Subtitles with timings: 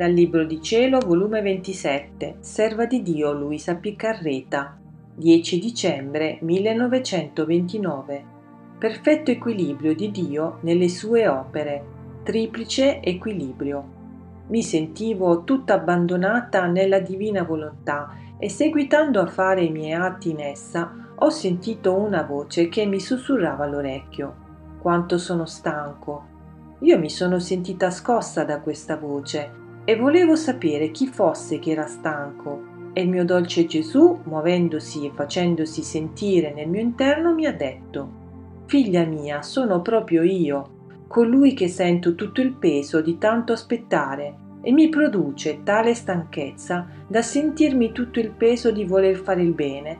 [0.00, 4.78] Dal Libro di Cielo, volume 27, Serva di Dio Luisa Piccarreta,
[5.14, 8.24] 10 dicembre 1929.
[8.78, 11.84] Perfetto equilibrio di Dio nelle sue opere,
[12.22, 13.84] triplice equilibrio.
[14.46, 20.40] Mi sentivo tutta abbandonata nella divina volontà e seguitando a fare i miei atti in
[20.40, 24.34] essa, ho sentito una voce che mi sussurrava all'orecchio.
[24.80, 26.24] Quanto sono stanco.
[26.78, 29.60] Io mi sono sentita scossa da questa voce
[29.90, 32.92] e volevo sapere chi fosse che era stanco.
[32.92, 38.08] E il mio dolce Gesù, muovendosi e facendosi sentire nel mio interno, mi ha detto,
[38.66, 44.70] Figlia mia, sono proprio io, colui che sento tutto il peso di tanto aspettare e
[44.70, 49.98] mi produce tale stanchezza da sentirmi tutto il peso di voler fare il bene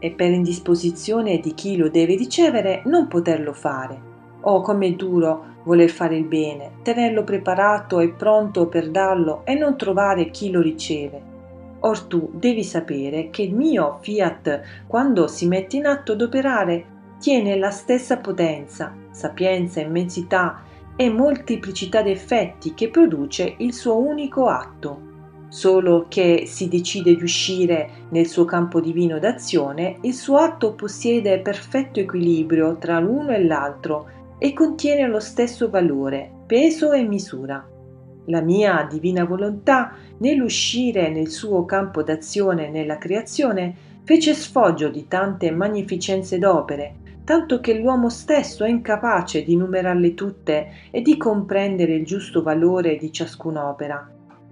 [0.00, 4.13] e per indisposizione di chi lo deve ricevere non poterlo fare.
[4.46, 9.76] Oh, com'è duro voler fare il bene, tenerlo preparato e pronto per darlo e non
[9.76, 11.32] trovare chi lo riceve.
[11.80, 16.92] Or tu devi sapere che il mio fiat, quando si mette in atto ad operare,
[17.18, 20.62] tiene la stessa potenza, sapienza, immensità
[20.96, 25.12] e molteplicità di effetti che produce il suo unico atto.
[25.48, 31.38] Solo che si decide di uscire nel suo campo divino d'azione, il suo atto possiede
[31.38, 34.06] perfetto equilibrio tra l'uno e l'altro
[34.44, 37.66] e contiene lo stesso valore, peso e misura.
[38.26, 45.50] La mia divina volontà, nell'uscire nel suo campo d'azione nella creazione, fece sfoggio di tante
[45.50, 52.04] magnificenze d'opere, tanto che l'uomo stesso è incapace di numerarle tutte e di comprendere il
[52.04, 54.10] giusto valore di ciascun'opera.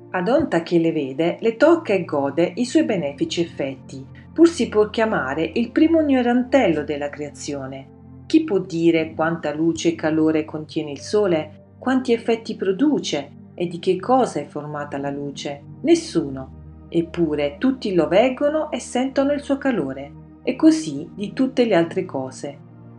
[0.08, 4.70] Ad onta che le vede, le tocca e gode i suoi benefici effetti, pur si
[4.70, 7.91] può chiamare il primo ignorantello della creazione,
[8.32, 13.78] chi può dire quanta luce e calore contiene il Sole, quanti effetti produce e di
[13.78, 15.60] che cosa è formata la luce?
[15.82, 16.86] Nessuno.
[16.88, 20.12] Eppure tutti lo veggono e sentono il suo calore,
[20.44, 22.56] e così di tutte le altre cose.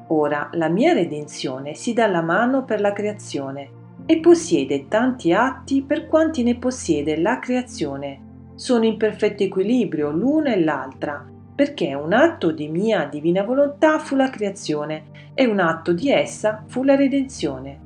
[0.10, 3.70] Ora la mia redenzione si dà la mano per la creazione
[4.06, 8.52] e possiede tanti atti per quanti ne possiede la creazione.
[8.54, 14.16] Sono in perfetto equilibrio l'una e l'altra, perché un atto di mia divina volontà fu
[14.16, 17.80] la creazione e un atto di essa fu la redenzione.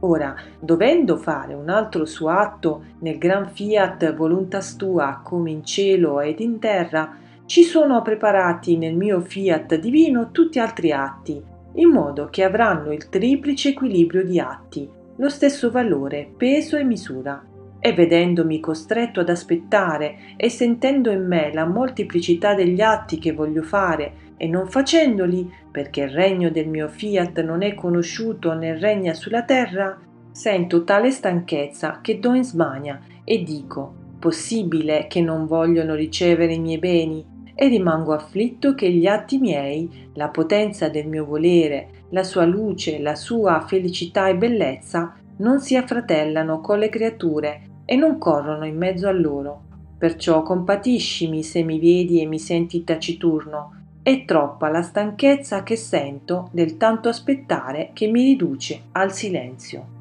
[0.00, 6.20] Ora, dovendo fare un altro suo atto nel gran fiat voluntas tua come in cielo
[6.20, 11.42] ed in terra, ci sono preparati nel mio fiat divino tutti altri atti,
[11.74, 17.42] in modo che avranno il triplice equilibrio di atti, lo stesso valore, peso e misura
[17.80, 23.62] e vedendomi costretto ad aspettare e sentendo in me la molteplicità degli atti che voglio
[23.62, 29.14] fare e non facendoli, perché il regno del mio fiat non è conosciuto né regna
[29.14, 29.98] sulla terra,
[30.30, 36.60] sento tale stanchezza che do in smania e dico possibile che non vogliono ricevere i
[36.60, 37.36] miei beni?
[37.54, 43.00] E rimango afflitto che gli atti miei, la potenza del mio volere, la sua luce,
[43.00, 48.76] la sua felicità e bellezza non si affratellano con le creature e non corrono in
[48.76, 49.62] mezzo a loro.
[49.98, 53.74] Perciò compatiscimi se mi vedi e mi senti taciturno.
[54.02, 59.97] È troppa la stanchezza che sento del tanto aspettare che mi riduce al silenzio.